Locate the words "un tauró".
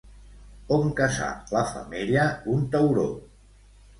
2.53-3.07